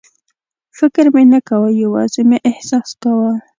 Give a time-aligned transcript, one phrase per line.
[0.77, 3.31] فکر مې نه کاوه، یوازې مې احساس کاوه.